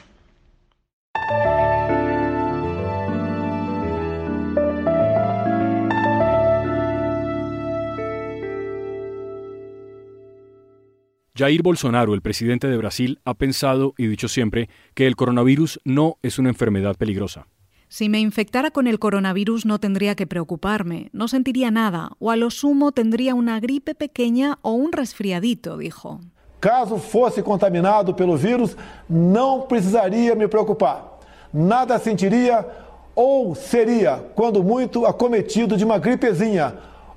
Jair 11.37 11.63
Bolsonaro, 11.65 12.15
el 12.15 12.23
presidente 12.23 12.69
de 12.69 12.77
Brasil, 12.77 13.19
ha 13.25 13.35
pensado 13.35 13.95
y 13.99 14.07
dicho 14.07 14.29
siempre 14.29 14.69
que 14.95 15.09
el 15.09 15.17
coronavirus 15.17 15.81
no 15.83 16.19
es 16.23 16.39
una 16.39 16.51
enfermedad 16.51 16.95
peligrosa. 16.97 17.49
Si 17.93 18.09
me 18.09 18.21
infectara 18.21 18.71
con 18.71 18.87
el 18.87 18.99
coronavirus 18.99 19.67
no 19.67 19.79
tendría 19.79 20.15
que 20.15 20.27
preocuparme, 20.27 21.11
no 21.13 21.29
sentiría 21.29 21.71
nada, 21.71 22.13
o 22.21 22.31
a 22.31 22.37
lo 22.37 22.49
sumo 22.49 22.91
tendría 22.91 23.35
una 23.35 23.61
gripe 23.61 23.95
pequeña 23.95 24.59
o 24.63 24.73
un 24.73 24.93
resfriadito, 24.93 25.77
dijo. 25.77 26.19
Caso 26.59 26.97
fosse 26.97 27.43
contaminado 27.43 28.17
pelo 28.17 28.35
vírus, 28.35 28.75
não 29.07 29.67
precisaria 29.69 30.35
me 30.35 30.49
preocupar. 30.49 31.19
Nada 31.53 31.99
sentiria 31.99 32.67
ou 33.15 33.55
seria, 33.55 34.25
quando 34.35 34.63
muito, 34.63 35.05
acometido 35.05 35.77
de 35.77 35.85
uma 35.85 35.99
gripezinha 35.99 36.73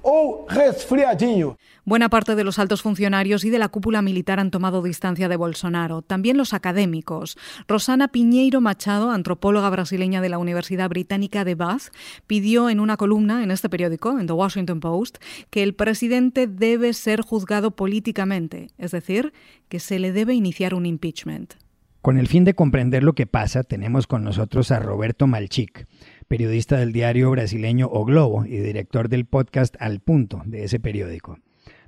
o 0.07 0.45
resfriadinho. 0.47 1.57
Buena 1.83 2.09
parte 2.09 2.35
de 2.35 2.43
los 2.43 2.59
altos 2.59 2.83
funcionarios 2.83 3.43
y 3.43 3.49
de 3.49 3.57
la 3.57 3.69
cúpula 3.69 4.03
militar 4.03 4.39
han 4.39 4.51
tomado 4.51 4.83
distancia 4.83 5.27
de 5.27 5.35
Bolsonaro, 5.35 6.03
también 6.03 6.37
los 6.37 6.53
académicos. 6.53 7.37
Rosana 7.67 8.09
Piñeiro 8.09 8.61
Machado, 8.61 9.09
antropóloga 9.09 9.69
brasileña 9.71 10.21
de 10.21 10.29
la 10.29 10.37
Universidad 10.37 10.89
Británica 10.89 11.43
de 11.43 11.55
Bath, 11.55 11.91
pidió 12.27 12.69
en 12.69 12.79
una 12.79 12.97
columna 12.97 13.43
en 13.43 13.49
este 13.49 13.67
periódico, 13.67 14.19
en 14.19 14.27
The 14.27 14.33
Washington 14.33 14.79
Post, 14.79 15.17
que 15.49 15.63
el 15.63 15.73
presidente 15.73 16.45
debe 16.45 16.93
ser 16.93 17.21
juzgado 17.21 17.71
políticamente, 17.71 18.69
es 18.77 18.91
decir, 18.91 19.33
que 19.69 19.79
se 19.79 19.97
le 19.97 20.11
debe 20.11 20.35
iniciar 20.35 20.75
un 20.75 20.85
impeachment. 20.85 21.55
Con 22.05 22.19
el 22.19 22.27
fin 22.27 22.43
de 22.43 22.53
comprender 22.53 23.01
lo 23.01 23.13
que 23.13 23.25
pasa, 23.25 23.63
tenemos 23.63 24.05
con 24.05 24.23
nosotros 24.23 24.69
a 24.69 24.77
Roberto 24.77 25.25
Malchic 25.25 25.87
periodista 26.27 26.77
del 26.77 26.93
diario 26.93 27.31
brasileño 27.31 27.89
O 27.91 28.05
Globo 28.05 28.45
y 28.45 28.59
director 28.59 29.09
del 29.09 29.25
podcast 29.25 29.75
Al 29.79 30.01
Punto 30.01 30.43
de 30.45 30.65
ese 30.65 30.79
periódico. 30.79 31.39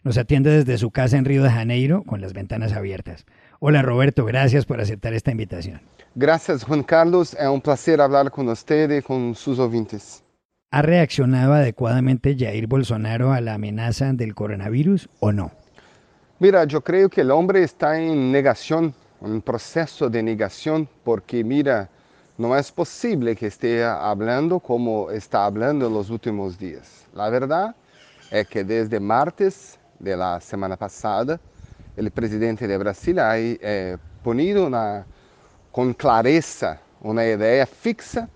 Nos 0.01 0.17
atiende 0.17 0.49
desde 0.49 0.79
su 0.79 0.89
casa 0.89 1.17
en 1.17 1.25
Río 1.25 1.43
de 1.43 1.51
Janeiro 1.51 2.01
con 2.01 2.19
las 2.19 2.33
ventanas 2.33 2.73
abiertas. 2.73 3.27
Hola 3.59 3.83
Roberto, 3.83 4.25
gracias 4.25 4.65
por 4.65 4.81
aceptar 4.81 5.13
esta 5.13 5.29
invitación. 5.29 5.81
Gracias 6.15 6.63
Juan 6.63 6.81
Carlos, 6.81 7.35
es 7.39 7.47
un 7.47 7.61
placer 7.61 8.01
hablar 8.01 8.31
con 8.31 8.49
usted 8.49 8.89
y 8.97 9.03
con 9.03 9.35
sus 9.35 9.59
oyentes. 9.59 10.23
¿Ha 10.71 10.81
reaccionado 10.81 11.53
adecuadamente 11.53 12.35
Jair 12.35 12.65
Bolsonaro 12.65 13.33
a 13.33 13.41
la 13.41 13.53
amenaza 13.53 14.11
del 14.13 14.33
coronavirus 14.33 15.09
o 15.19 15.31
no? 15.31 15.51
Mira, 16.39 16.65
yo 16.65 16.81
creo 16.81 17.07
que 17.07 17.21
el 17.21 17.29
hombre 17.29 17.61
está 17.61 18.01
en 18.01 18.31
negación, 18.31 18.95
en 19.21 19.41
proceso 19.41 20.09
de 20.09 20.21
negación, 20.21 20.87
porque 21.03 21.43
mira, 21.43 21.89
no 22.37 22.55
es 22.55 22.71
posible 22.71 23.35
que 23.35 23.47
esté 23.47 23.83
hablando 23.83 24.59
como 24.59 25.09
está 25.09 25.45
hablando 25.45 25.87
en 25.87 25.93
los 25.93 26.09
últimos 26.09 26.57
días. 26.57 27.05
La 27.13 27.29
verdad 27.29 27.75
es 28.29 28.47
que 28.47 28.63
desde 28.63 28.99
martes 28.99 29.79
de 29.97 30.15
la 30.15 30.39
semana 30.39 30.77
pasada, 30.77 31.39
el 31.95 32.11
presidente 32.11 32.67
de 32.67 32.77
Brasil 32.77 33.17
ha 33.17 33.39
eh, 33.39 33.97
ponido 34.23 34.69
con 35.71 35.93
clareza 35.93 36.79
una 37.01 37.25
idea 37.25 37.65
fixa 37.65 38.29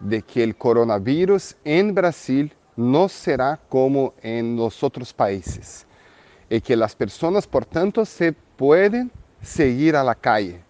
de 0.00 0.22
que 0.22 0.42
el 0.42 0.56
coronavirus 0.56 1.54
en 1.64 1.94
Brasil 1.94 2.52
no 2.76 3.08
será 3.08 3.60
como 3.68 4.14
en 4.22 4.56
los 4.56 4.82
otros 4.82 5.12
países 5.12 5.86
y 6.50 6.60
que 6.60 6.76
las 6.76 6.96
personas, 6.96 7.46
por 7.46 7.64
tanto, 7.64 8.04
se 8.04 8.32
pueden 8.32 9.10
seguir 9.42 9.96
a 9.96 10.04
la 10.04 10.14
calle. 10.14 10.62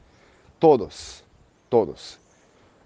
Todos, 0.58 1.22
todos 1.68 2.18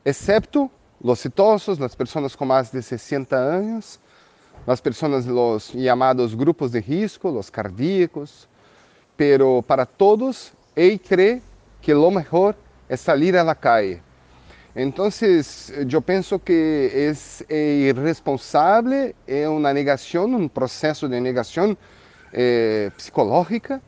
excepto 0.07 0.71
los 1.03 1.27
idosos, 1.27 1.81
las 1.81 1.97
personas 1.97 2.37
con 2.37 2.47
más 2.49 2.71
de 2.71 2.81
60 2.81 3.57
años, 3.57 3.99
las 4.65 4.81
personas, 4.81 5.27
los 5.27 5.73
llamados 5.73 6.37
grupos 6.37 6.71
de 6.71 6.81
riesgo, 6.81 7.33
los 7.33 7.51
cardíacos, 7.51 8.49
pero 9.17 9.63
para 9.63 9.85
todos, 9.85 10.53
él 10.77 11.01
cree 11.01 11.43
que 11.83 11.93
lo 11.93 12.11
mejor 12.11 12.55
es 12.89 13.01
salir 13.01 13.37
a 13.37 13.43
la 13.43 13.55
calle. 13.55 14.01
Entonces, 14.77 15.73
yo 15.87 16.01
pienso 16.01 16.39
que 16.39 17.09
es 17.09 17.45
irresponsable, 17.51 19.17
es 19.27 19.49
una 19.49 19.73
negación, 19.73 20.35
un 20.35 20.49
proceso 20.49 21.09
de 21.09 21.21
negación 21.21 21.77
eh, 22.33 22.91
psicológica, 22.97 23.81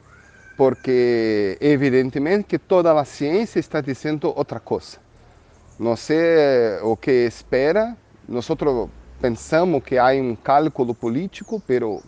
porque 0.58 1.56
evidentemente 1.60 2.48
que 2.48 2.58
toda 2.58 2.92
la 2.92 3.04
ciencia 3.04 3.60
está 3.60 3.80
diciendo 3.80 4.34
otra 4.36 4.58
cosa. 4.58 4.98
Não 5.78 5.94
sei 5.94 6.80
o 6.82 6.96
que 6.96 7.26
espera. 7.26 7.96
Nós 8.26 8.48
pensamos 9.20 9.84
que 9.84 9.96
há 9.96 10.08
um 10.08 10.34
cálculo 10.34 10.96
político, 10.96 11.62
pero 11.64 12.02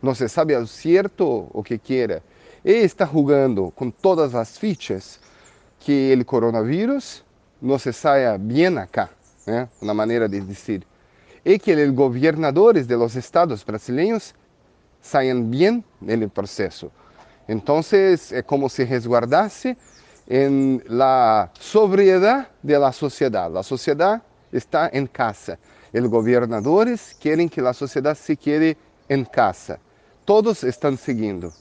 não 0.00 0.14
se 0.14 0.30
sabe 0.30 0.54
ao 0.54 0.66
certo 0.66 1.46
o 1.52 1.62
que 1.62 1.76
quer. 1.76 2.22
E 2.64 2.72
está 2.72 3.04
jogando 3.04 3.70
com 3.72 3.90
todas 3.90 4.34
as 4.34 4.56
fichas 4.56 5.20
que 5.78 6.16
o 6.18 6.24
coronavírus 6.24 7.22
não 7.60 7.78
se 7.78 7.92
saia 7.92 8.38
bem 8.38 8.78
acá, 8.78 9.10
né? 9.46 9.68
uma 9.82 9.92
maneira 9.92 10.26
de 10.26 10.40
dizer. 10.40 10.86
E 11.44 11.58
que 11.58 11.74
os 11.74 11.90
governadores 11.90 12.86
de 12.86 12.96
los 12.96 13.14
estados 13.14 13.62
brasileiros 13.62 14.34
saiam 15.02 15.42
bem 15.42 15.84
no 16.00 16.30
processo. 16.30 16.90
Então, 17.48 17.80
é 18.30 18.42
como 18.42 18.68
se 18.68 18.84
resguardasse 18.84 19.76
en 20.26 20.82
la 20.88 21.50
sobriedad 21.58 22.48
de 22.62 22.78
la 22.78 22.92
sociedad. 22.92 23.50
La 23.50 23.62
sociedad 23.62 24.22
está 24.52 24.88
en 24.92 25.06
casa. 25.06 25.58
Los 25.92 26.08
gobernadores 26.10 27.16
quieren 27.20 27.48
que 27.48 27.60
la 27.60 27.74
sociedad 27.74 28.16
se 28.16 28.36
quede 28.36 28.76
en 29.08 29.24
casa. 29.24 29.78
Todos 30.24 30.64
están 30.64 30.96
siguiendo. 30.96 31.52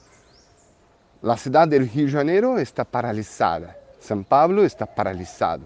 La 1.22 1.38
ciudad 1.38 1.68
del 1.68 1.90
Rio 1.90 2.06
de 2.06 2.12
Janeiro 2.12 2.58
está 2.58 2.86
paralizada. 2.86 3.78
São 4.02 4.24
Paulo 4.24 4.66
está 4.66 4.86
paralisado. 4.86 5.64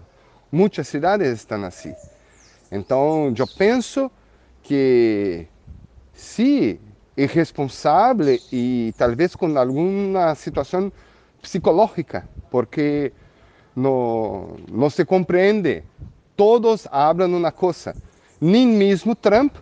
Muitas 0.50 0.88
cidades 0.88 1.28
estão 1.28 1.64
assim. 1.64 1.94
Então, 2.70 3.34
eu 3.36 3.46
penso 3.56 4.10
que 4.62 5.46
se 6.12 6.80
irresponsável 7.18 8.38
e 8.52 8.94
talvez 8.96 9.34
com 9.34 9.58
alguma 9.58 10.34
situação 10.36 10.92
psicológica, 11.42 12.26
porque 12.50 13.12
no, 13.74 14.56
no 14.70 14.88
se 14.88 15.04
comprende. 15.04 15.82
Todos 16.36 16.88
hablan 16.92 17.34
una 17.34 17.50
cosa. 17.50 17.92
Ni 18.40 18.64
mismo 18.64 19.16
Trump 19.16 19.54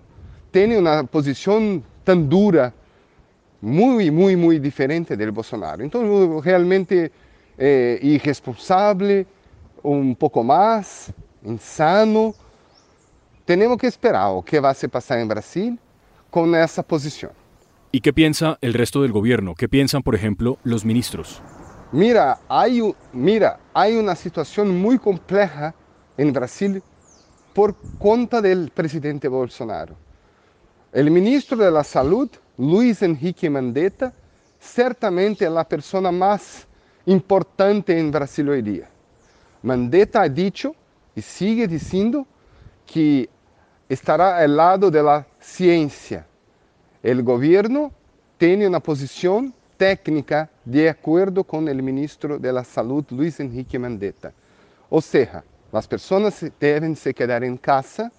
tiene 0.50 0.78
una 0.78 1.04
posición 1.04 1.82
tan 2.04 2.28
dura, 2.28 2.72
muy, 3.62 4.10
muy, 4.10 4.36
muy 4.36 4.58
diferente 4.58 5.16
del 5.16 5.30
Bolsonaro. 5.30 5.82
Entonces, 5.82 6.44
realmente 6.44 7.10
eh, 7.56 7.98
irresponsable, 8.02 9.26
un 9.82 10.14
poco 10.14 10.44
más, 10.44 11.10
insano. 11.42 12.34
Tenemos 13.46 13.78
que 13.78 13.86
esperar 13.86 14.30
o 14.32 14.42
que 14.42 14.60
vai 14.60 14.74
se 14.74 14.88
passar 14.88 15.20
em 15.20 15.26
Brasil 15.26 15.78
com 16.30 16.54
essa 16.54 16.82
posição. 16.82 17.30
¿Y 17.92 18.00
qué 18.00 18.12
piensa 18.12 18.58
el 18.60 18.74
resto 18.74 19.02
del 19.02 19.12
gobierno? 19.12 19.54
¿Qué 19.54 19.68
piensan, 19.68 20.02
por 20.02 20.14
ejemplo, 20.14 20.58
los 20.64 20.84
ministros? 20.84 21.40
Mira, 21.92 22.38
hay, 22.48 22.82
mira, 23.12 23.60
hay 23.72 23.96
una 23.96 24.14
situación 24.14 24.80
muy 24.80 24.98
compleja 24.98 25.74
en 26.16 26.32
Brasil 26.32 26.82
por 27.54 27.74
cuenta 27.98 28.42
del 28.42 28.70
presidente 28.70 29.28
Bolsonaro. 29.28 29.96
El 30.92 31.10
ministro 31.10 31.56
de 31.56 31.70
la 31.70 31.84
Salud, 31.84 32.28
Luis 32.58 33.02
Enrique 33.02 33.48
Mandetta, 33.48 34.12
certamente 34.58 35.44
es 35.44 35.50
la 35.50 35.66
persona 35.66 36.10
más 36.10 36.66
importante 37.06 37.98
en 37.98 38.10
Brasil 38.10 38.48
hoy 38.48 38.62
día. 38.62 38.90
Mandetta 39.62 40.22
ha 40.22 40.28
dicho 40.28 40.74
y 41.14 41.22
sigue 41.22 41.66
diciendo 41.66 42.26
que 42.84 43.28
estará 43.88 44.38
al 44.38 44.56
lado 44.56 44.90
de 44.90 45.02
la 45.02 45.26
ciencia. 45.38 46.26
El 47.06 47.22
gobierno 47.22 47.92
tiene 48.36 48.66
una 48.66 48.80
posición 48.80 49.54
técnica 49.76 50.50
de 50.64 50.88
acuerdo 50.88 51.44
con 51.44 51.68
el 51.68 51.80
ministro 51.80 52.36
de 52.36 52.52
la 52.52 52.64
Salud, 52.64 53.04
Luis 53.10 53.38
Enrique 53.38 53.78
Mandetta. 53.78 54.32
O 54.90 55.00
sea, 55.00 55.44
las 55.70 55.86
personas 55.86 56.44
deben 56.58 56.96
se 56.96 57.14
quedar 57.14 57.44
en 57.44 57.58
casa 57.58 58.10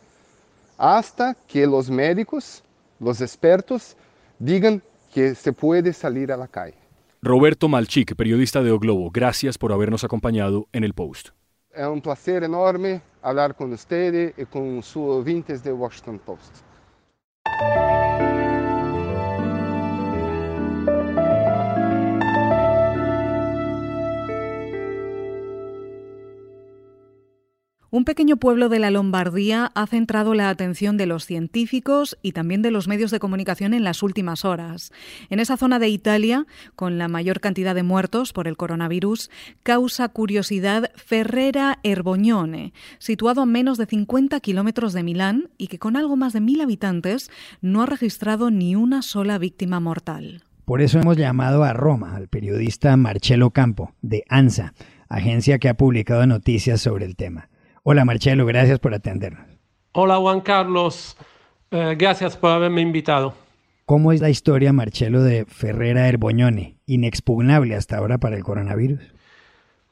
hasta 0.78 1.36
que 1.50 1.68
los 1.68 1.90
médicos, 1.90 2.64
los 3.02 3.20
expertos, 3.20 3.98
digan 4.40 4.82
que 5.14 5.36
se 5.36 5.52
puede 5.52 5.92
salir 5.92 6.32
a 6.32 6.38
la 6.38 6.48
calle. 6.48 6.78
Roberto 7.22 7.68
Malchik, 7.68 8.16
periodista 8.16 8.64
de 8.64 8.72
O 8.72 8.80
Globo, 8.80 9.12
gracias 9.12 9.58
por 9.58 9.74
habernos 9.74 10.06
acompañado 10.06 10.70
en 10.72 10.86
el 10.86 10.94
Post. 10.94 11.32
Es 11.74 11.86
un 11.86 12.00
placer 12.00 12.46
enorme 12.46 13.02
hablar 13.22 13.54
con 13.54 13.74
ustedes 13.74 14.34
y 14.38 14.46
con 14.46 14.82
sus 14.82 15.10
oyentes 15.10 15.62
de 15.62 15.74
Washington 15.74 16.22
Post. 16.26 16.67
Un 27.98 28.06
pequeño 28.06 28.38
pueblo 28.38 28.70
de 28.70 28.78
la 28.78 28.92
Lombardía 28.92 29.72
ha 29.74 29.88
centrado 29.88 30.36
la 30.36 30.50
atención 30.50 30.98
de 30.98 31.08
los 31.08 31.26
científicos 31.26 32.16
y 32.22 32.34
también 32.34 32.62
de 32.62 32.70
los 32.70 32.88
medios 32.88 33.10
de 33.10 33.18
comunicación 33.18 33.74
en 33.74 33.84
las 33.84 34.04
últimas 34.04 34.46
horas. 34.46 34.92
En 35.32 35.40
esa 35.40 35.58
zona 35.58 35.80
de 35.80 35.90
Italia, 35.90 36.46
con 36.76 37.00
la 37.00 37.08
mayor 37.08 37.40
cantidad 37.40 37.74
de 37.74 37.82
muertos 37.82 38.34
por 38.34 38.48
el 38.48 38.56
coronavirus, 38.56 39.32
causa 39.64 40.10
curiosidad 40.10 40.92
Ferrera 40.94 41.80
Erbognone, 41.82 42.72
situado 43.00 43.42
a 43.42 43.46
menos 43.48 43.80
de 43.80 43.88
50 43.88 44.40
kilómetros 44.42 44.94
de 44.94 45.02
Milán 45.02 45.50
y 45.58 45.66
que 45.66 45.80
con 45.80 45.96
algo 45.96 46.16
más 46.16 46.34
de 46.34 46.42
mil 46.42 46.62
habitantes 46.62 47.32
no 47.62 47.82
ha 47.82 47.88
registrado 47.88 48.52
ni 48.52 48.76
una 48.76 49.02
sola 49.02 49.40
víctima 49.40 49.80
mortal. 49.80 50.44
Por 50.66 50.84
eso 50.84 51.00
hemos 51.00 51.18
llamado 51.18 51.64
a 51.64 51.74
Roma 51.74 52.16
al 52.16 52.28
periodista 52.28 52.96
Marcello 52.96 53.50
Campo, 53.50 53.96
de 54.04 54.24
ANSA, 54.30 54.76
agencia 55.10 55.58
que 55.58 55.68
ha 55.68 55.78
publicado 55.78 56.28
noticias 56.28 56.80
sobre 56.80 57.04
el 57.04 57.16
tema. 57.16 57.50
Hola 57.90 58.04
Marcelo, 58.04 58.46
gracias 58.46 58.80
por 58.80 58.94
atendernos. 58.94 59.48
Hola 59.94 60.18
Juan 60.18 60.42
Carlos, 60.42 61.16
eh, 61.72 61.96
gracias 61.98 62.36
por 62.36 62.50
haberme 62.50 62.82
invitado. 62.82 63.34
¿Cómo 63.86 64.12
es 64.12 64.20
la 64.20 64.30
historia, 64.30 64.74
Marcelo, 64.74 65.24
de 65.24 65.46
Ferrera 65.46 66.10
Erboñone, 66.10 66.76
inexpugnable 66.86 67.76
hasta 67.76 67.96
ahora 67.96 68.18
para 68.18 68.36
el 68.36 68.44
coronavirus? 68.44 69.00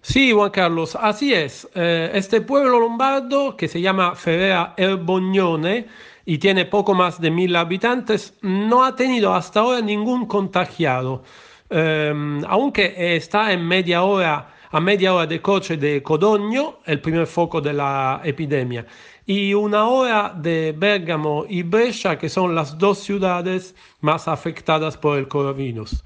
Sí, 0.02 0.34
Juan 0.34 0.52
Carlos, 0.52 0.98
así 1.00 1.34
es. 1.34 1.70
Eh, 1.74 2.12
este 2.14 2.42
pueblo 2.42 2.82
lombardo, 2.82 3.56
que 3.56 3.70
se 3.70 3.80
llama 3.80 4.14
Ferrera 4.16 4.74
Erboñone 4.76 5.88
y 6.26 6.38
tiene 6.38 6.66
poco 6.66 6.94
más 6.94 7.22
de 7.22 7.32
mil 7.32 7.56
habitantes, 7.56 8.34
no 8.42 8.84
ha 8.84 8.94
tenido 8.98 9.34
hasta 9.34 9.62
ahora 9.62 9.80
ningún 9.80 10.26
contagiado, 10.26 11.24
eh, 11.70 12.14
aunque 12.46 13.16
está 13.16 13.54
en 13.54 13.66
media 13.66 14.04
hora 14.04 14.55
a 14.72 14.80
media 14.80 15.14
hora 15.14 15.28
de 15.28 15.42
coche 15.42 15.78
de 15.78 16.02
Codogno, 16.02 16.80
el 16.86 17.00
primer 17.00 17.28
foco 17.28 17.62
de 17.62 17.74
la 17.74 18.22
epidemia, 18.24 18.86
y 19.26 19.54
una 19.54 19.88
hora 19.88 20.34
de 20.36 20.74
Bergamo 20.78 21.46
y 21.48 21.64
Brescia, 21.64 22.18
que 22.18 22.30
son 22.30 22.54
las 22.54 22.78
dos 22.78 23.00
ciudades 23.00 23.76
más 24.02 24.28
afectadas 24.28 24.98
por 24.98 25.18
el 25.18 25.28
coronavirus. 25.28 26.04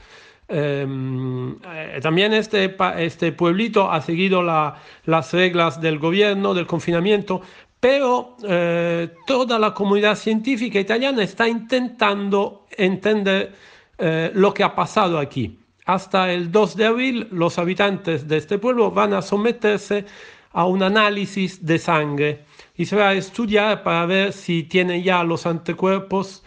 Em, 0.47 1.51
eh, 1.63 1.99
también 2.01 2.33
este, 2.33 2.75
este 2.97 3.31
pueblito 3.33 3.91
ha 3.91 4.01
seguido 4.01 4.41
las 4.41 5.33
reglas 5.33 5.79
del 5.79 5.99
gobierno, 5.99 6.53
del 6.53 6.65
confinamiento, 6.65 7.41
pero 7.79 8.35
eh, 8.43 9.09
toda 9.27 9.59
la 9.59 9.73
comunidad 9.73 10.15
científica 10.15 10.79
italiana 10.79 11.23
está 11.23 11.47
intentando 11.47 12.65
entender 12.71 13.53
eh, 13.97 14.31
lo 14.33 14.53
que 14.53 14.63
ha 14.63 14.73
pasado 14.73 15.19
aquí 15.19 15.58
hasta 15.89 16.31
el 16.31 16.51
2 16.51 16.75
de 16.75 16.85
abril 16.85 17.27
los 17.31 17.57
habitantes 17.57 18.27
de 18.27 18.37
este 18.37 18.59
pueblo 18.59 18.91
van 18.91 19.11
a 19.13 19.23
someterse 19.23 20.05
a 20.51 20.65
un 20.65 20.83
análisis 20.83 21.65
de 21.65 21.79
sangre 21.79 22.45
y 22.77 22.85
se 22.85 22.95
va 22.95 23.09
a 23.09 23.13
estudiar 23.15 23.81
para 23.81 24.05
ver 24.05 24.31
si 24.31 24.61
tienen 24.63 25.01
ya 25.01 25.23
los 25.23 25.47
anticuerpos 25.47 26.43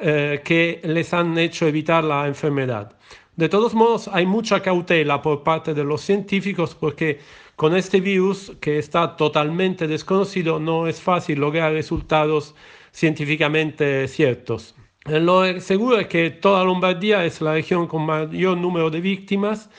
eh, 0.00 0.40
que 0.44 0.80
les 0.82 1.14
han 1.14 1.38
hecho 1.38 1.68
evitar 1.68 2.02
la 2.02 2.26
enfermedad. 2.26 2.96
De 3.36 3.48
todos 3.48 3.74
modos, 3.74 4.10
hay 4.12 4.26
mucha 4.26 4.60
cautela 4.60 5.22
por 5.22 5.44
parte 5.44 5.72
de 5.72 5.84
los 5.84 6.00
científicos 6.00 6.74
porque 6.74 7.20
con 7.54 7.76
este 7.76 8.00
virus 8.00 8.50
que 8.60 8.80
está 8.80 9.16
totalmente 9.16 9.86
desconocido 9.86 10.58
no 10.58 10.88
es 10.88 11.00
fácil 11.00 11.38
lograr 11.38 11.72
resultados 11.72 12.56
científicamente 12.90 14.08
ciertos. 14.08 14.74
Lo 15.06 15.60
seguro 15.60 15.98
es 15.98 16.08
que 16.08 16.30
toda 16.30 16.62
Lombardía 16.62 17.24
es 17.24 17.40
la 17.40 17.54
región 17.54 17.86
con 17.86 18.04
mayor 18.04 18.58
número 18.58 18.90
de 18.90 19.00
víctimas 19.00 19.70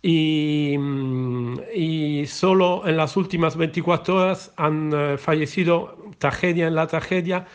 y, 0.00 0.76
mm, 0.78 1.60
y 1.74 2.26
solo 2.26 2.86
en 2.86 2.96
las 2.96 3.16
últimas 3.16 3.56
24 3.56 4.14
horas 4.14 4.52
han 4.56 4.92
eh, 4.94 5.18
fallecido, 5.18 5.98
tragedia 6.18 6.68
en 6.68 6.74
la 6.74 6.86
tragedia, 6.86 7.46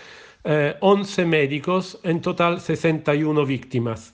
11 0.82 1.22
eh, 1.22 1.26
médicos, 1.26 2.00
en 2.04 2.22
total 2.22 2.60
61 2.62 3.46
víctimas. 3.46 4.14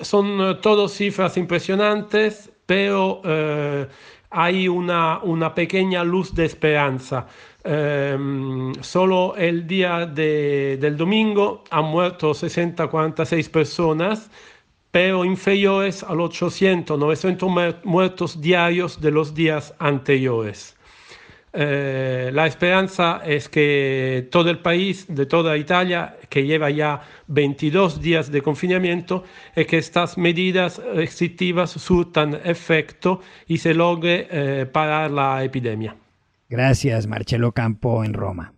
Son 0.00 0.40
eh, 0.40 0.54
todas 0.62 0.92
cifras 0.92 1.36
impresionantes, 1.36 2.50
pero 2.64 3.20
hay 4.32 4.68
una, 4.68 5.20
una 5.22 5.54
pequeña 5.54 6.02
luz 6.04 6.34
de 6.34 6.46
esperanza. 6.46 7.26
Um, 7.64 8.74
solo 8.80 9.36
el 9.36 9.66
día 9.66 10.06
de, 10.06 10.78
del 10.80 10.96
domingo 10.96 11.62
han 11.70 11.84
muerto 11.84 12.34
60, 12.34 12.88
46 12.88 13.48
personas, 13.50 14.30
pero 14.90 15.24
inferiores 15.24 16.02
a 16.02 16.14
los 16.14 16.30
800, 16.30 16.98
900 16.98 17.50
muertos 17.84 18.40
diarios 18.40 19.00
de 19.00 19.10
los 19.10 19.34
días 19.34 19.74
anteriores. 19.78 20.76
Uh, 21.54 22.32
la 22.32 22.46
esperanza 22.46 23.20
es 23.26 23.50
que 23.50 24.26
todo 24.30 24.48
el 24.48 24.60
país, 24.60 25.04
de 25.08 25.26
toda 25.26 25.58
Italia, 25.58 26.16
que 26.30 26.46
lleva 26.46 26.70
ya 26.70 27.02
22 27.26 28.00
días 28.00 28.32
de 28.32 28.40
confinamiento, 28.40 29.24
es 29.54 29.66
que 29.66 29.76
estas 29.76 30.16
medidas 30.16 30.80
restrictivas 30.94 31.70
surtan 31.72 32.40
efecto 32.44 33.20
y 33.46 33.58
se 33.58 33.74
logre 33.74 34.28
uh, 34.64 34.72
parar 34.72 35.10
la 35.10 35.44
epidemia. 35.44 35.94
Gracias, 36.48 37.06
Marcelo 37.06 37.52
Campo 37.52 38.02
en 38.02 38.14
Roma. 38.14 38.54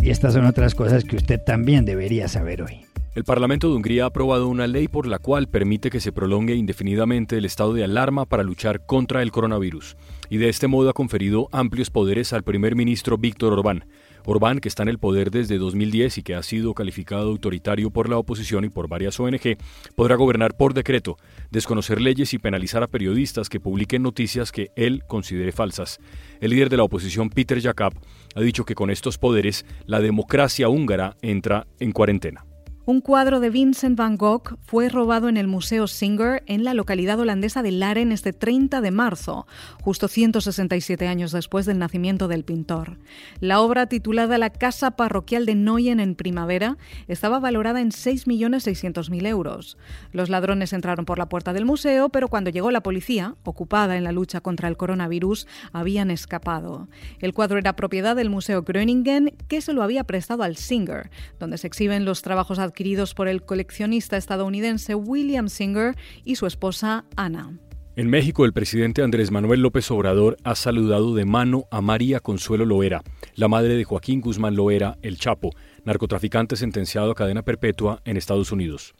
Y 0.00 0.10
estas 0.10 0.34
son 0.34 0.46
otras 0.46 0.74
cosas 0.74 1.04
que 1.04 1.16
usted 1.16 1.40
también 1.44 1.84
debería 1.84 2.28
saber 2.28 2.62
hoy. 2.62 2.87
El 3.18 3.24
Parlamento 3.24 3.68
de 3.68 3.74
Hungría 3.74 4.04
ha 4.04 4.06
aprobado 4.06 4.46
una 4.46 4.68
ley 4.68 4.86
por 4.86 5.04
la 5.04 5.18
cual 5.18 5.48
permite 5.48 5.90
que 5.90 5.98
se 5.98 6.12
prolongue 6.12 6.54
indefinidamente 6.54 7.36
el 7.36 7.46
estado 7.46 7.74
de 7.74 7.82
alarma 7.82 8.26
para 8.26 8.44
luchar 8.44 8.86
contra 8.86 9.22
el 9.22 9.32
coronavirus, 9.32 9.96
y 10.30 10.36
de 10.36 10.48
este 10.48 10.68
modo 10.68 10.88
ha 10.88 10.92
conferido 10.92 11.48
amplios 11.50 11.90
poderes 11.90 12.32
al 12.32 12.44
primer 12.44 12.76
ministro 12.76 13.18
Víctor 13.18 13.54
Orbán, 13.54 13.86
Orbán, 14.24 14.60
que 14.60 14.68
está 14.68 14.84
en 14.84 14.88
el 14.88 14.98
poder 14.98 15.32
desde 15.32 15.58
2010 15.58 16.18
y 16.18 16.22
que 16.22 16.36
ha 16.36 16.44
sido 16.44 16.74
calificado 16.74 17.30
autoritario 17.30 17.90
por 17.90 18.08
la 18.08 18.18
oposición 18.18 18.64
y 18.64 18.68
por 18.68 18.86
varias 18.86 19.18
ONG, 19.18 19.56
podrá 19.96 20.14
gobernar 20.14 20.56
por 20.56 20.72
decreto, 20.72 21.16
desconocer 21.50 22.00
leyes 22.00 22.32
y 22.34 22.38
penalizar 22.38 22.84
a 22.84 22.88
periodistas 22.88 23.48
que 23.48 23.58
publiquen 23.58 24.04
noticias 24.04 24.52
que 24.52 24.70
él 24.76 25.02
considere 25.08 25.50
falsas. 25.50 25.98
El 26.40 26.50
líder 26.50 26.68
de 26.68 26.76
la 26.76 26.84
oposición, 26.84 27.30
Peter 27.30 27.60
Jakab, 27.60 27.94
ha 28.36 28.40
dicho 28.40 28.64
que 28.64 28.76
con 28.76 28.90
estos 28.90 29.18
poderes 29.18 29.66
la 29.86 29.98
democracia 29.98 30.68
húngara 30.68 31.16
entra 31.20 31.66
en 31.80 31.90
cuarentena. 31.90 32.47
Un 32.88 33.02
cuadro 33.02 33.38
de 33.38 33.50
Vincent 33.50 33.98
van 33.98 34.16
Gogh 34.16 34.56
fue 34.62 34.88
robado 34.88 35.28
en 35.28 35.36
el 35.36 35.46
Museo 35.46 35.86
Singer 35.88 36.42
en 36.46 36.64
la 36.64 36.72
localidad 36.72 37.20
holandesa 37.20 37.62
de 37.62 37.70
Laren 37.70 38.12
este 38.12 38.32
30 38.32 38.80
de 38.80 38.90
marzo, 38.90 39.46
justo 39.82 40.08
167 40.08 41.06
años 41.06 41.30
después 41.30 41.66
del 41.66 41.78
nacimiento 41.78 42.28
del 42.28 42.44
pintor. 42.44 42.96
La 43.40 43.60
obra 43.60 43.88
titulada 43.88 44.38
La 44.38 44.48
Casa 44.48 44.92
Parroquial 44.92 45.44
de 45.44 45.54
Noyen 45.54 46.00
en 46.00 46.14
Primavera 46.14 46.78
estaba 47.08 47.40
valorada 47.40 47.82
en 47.82 47.90
6.600.000 47.90 49.26
euros. 49.26 49.76
Los 50.12 50.30
ladrones 50.30 50.72
entraron 50.72 51.04
por 51.04 51.18
la 51.18 51.28
puerta 51.28 51.52
del 51.52 51.66
museo, 51.66 52.08
pero 52.08 52.28
cuando 52.28 52.48
llegó 52.48 52.70
la 52.70 52.82
policía, 52.82 53.34
ocupada 53.44 53.98
en 53.98 54.04
la 54.04 54.12
lucha 54.12 54.40
contra 54.40 54.66
el 54.66 54.78
coronavirus, 54.78 55.46
habían 55.74 56.10
escapado. 56.10 56.88
El 57.18 57.34
cuadro 57.34 57.58
era 57.58 57.76
propiedad 57.76 58.16
del 58.16 58.30
Museo 58.30 58.64
Gröningen, 58.64 59.34
que 59.46 59.60
se 59.60 59.74
lo 59.74 59.82
había 59.82 60.04
prestado 60.04 60.42
al 60.42 60.56
Singer, 60.56 61.10
donde 61.38 61.58
se 61.58 61.66
exhiben 61.66 62.06
los 62.06 62.22
trabajos 62.22 62.58
adquiridos 62.58 62.77
adquiridos 62.78 63.12
por 63.12 63.26
el 63.26 63.42
coleccionista 63.42 64.16
estadounidense 64.16 64.94
William 64.94 65.48
Singer 65.48 65.96
y 66.24 66.36
su 66.36 66.46
esposa 66.46 67.04
Ana. 67.16 67.58
En 67.96 68.08
México, 68.08 68.44
el 68.44 68.52
presidente 68.52 69.02
Andrés 69.02 69.32
Manuel 69.32 69.62
López 69.62 69.90
Obrador 69.90 70.36
ha 70.44 70.54
saludado 70.54 71.12
de 71.16 71.24
mano 71.24 71.64
a 71.72 71.80
María 71.80 72.20
Consuelo 72.20 72.64
Loera, 72.64 73.02
la 73.34 73.48
madre 73.48 73.74
de 73.74 73.82
Joaquín 73.82 74.20
Guzmán 74.20 74.54
Loera, 74.54 74.96
el 75.02 75.18
Chapo, 75.18 75.50
narcotraficante 75.84 76.54
sentenciado 76.54 77.10
a 77.10 77.16
cadena 77.16 77.42
perpetua 77.42 78.00
en 78.04 78.16
Estados 78.16 78.52
Unidos. 78.52 78.94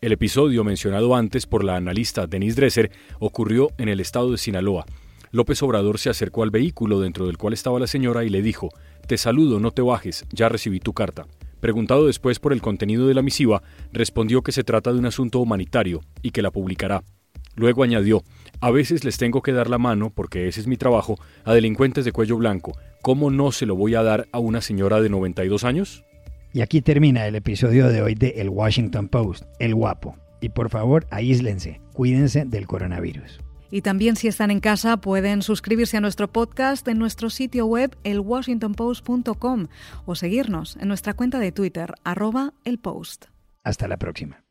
El 0.00 0.12
episodio 0.12 0.64
mencionado 0.64 1.14
antes 1.14 1.44
por 1.44 1.64
la 1.64 1.76
analista 1.76 2.26
Denise 2.26 2.56
Dresser 2.56 2.90
ocurrió 3.18 3.68
en 3.76 3.90
el 3.90 4.00
estado 4.00 4.30
de 4.30 4.38
Sinaloa. 4.38 4.86
López 5.32 5.62
Obrador 5.62 5.98
se 5.98 6.08
acercó 6.08 6.44
al 6.44 6.50
vehículo 6.50 6.98
dentro 6.98 7.26
del 7.26 7.36
cual 7.36 7.52
estaba 7.52 7.78
la 7.78 7.88
señora 7.88 8.24
y 8.24 8.30
le 8.30 8.40
dijo, 8.40 8.70
Te 9.06 9.18
saludo, 9.18 9.60
no 9.60 9.70
te 9.70 9.82
bajes, 9.82 10.24
ya 10.32 10.48
recibí 10.48 10.80
tu 10.80 10.94
carta. 10.94 11.26
Preguntado 11.60 12.06
después 12.06 12.38
por 12.38 12.52
el 12.52 12.62
contenido 12.62 13.06
de 13.06 13.14
la 13.14 13.22
misiva, 13.22 13.62
respondió 13.92 14.42
que 14.42 14.52
se 14.52 14.64
trata 14.64 14.92
de 14.92 14.98
un 14.98 15.06
asunto 15.06 15.40
humanitario 15.40 16.00
y 16.22 16.30
que 16.30 16.42
la 16.42 16.50
publicará. 16.50 17.02
Luego 17.56 17.82
añadió, 17.82 18.22
a 18.60 18.70
veces 18.70 19.04
les 19.04 19.18
tengo 19.18 19.42
que 19.42 19.52
dar 19.52 19.68
la 19.68 19.78
mano, 19.78 20.10
porque 20.14 20.46
ese 20.46 20.60
es 20.60 20.68
mi 20.68 20.76
trabajo, 20.76 21.18
a 21.44 21.52
delincuentes 21.52 22.04
de 22.04 22.12
cuello 22.12 22.36
blanco. 22.36 22.78
¿Cómo 23.02 23.30
no 23.30 23.50
se 23.50 23.66
lo 23.66 23.74
voy 23.74 23.96
a 23.96 24.02
dar 24.02 24.28
a 24.30 24.38
una 24.38 24.60
señora 24.60 25.00
de 25.00 25.08
92 25.08 25.64
años? 25.64 26.04
Y 26.52 26.60
aquí 26.60 26.80
termina 26.80 27.26
el 27.26 27.34
episodio 27.34 27.88
de 27.88 28.00
hoy 28.00 28.14
de 28.14 28.34
El 28.36 28.48
Washington 28.48 29.08
Post, 29.08 29.44
El 29.58 29.74
Guapo. 29.74 30.16
Y 30.40 30.50
por 30.50 30.70
favor, 30.70 31.06
aíslense, 31.10 31.80
cuídense 31.92 32.44
del 32.44 32.66
coronavirus. 32.68 33.40
Y 33.70 33.82
también 33.82 34.16
si 34.16 34.28
están 34.28 34.50
en 34.50 34.60
casa 34.60 34.96
pueden 34.96 35.42
suscribirse 35.42 35.96
a 35.96 36.00
nuestro 36.00 36.28
podcast 36.28 36.86
en 36.88 36.98
nuestro 36.98 37.30
sitio 37.30 37.66
web 37.66 37.96
elwashingtonpost.com 38.04 39.66
o 40.06 40.14
seguirnos 40.14 40.76
en 40.76 40.88
nuestra 40.88 41.14
cuenta 41.14 41.38
de 41.38 41.52
Twitter 41.52 41.94
arroba 42.04 42.54
el 42.64 42.78
post. 42.78 43.26
Hasta 43.62 43.88
la 43.88 43.98
próxima. 43.98 44.47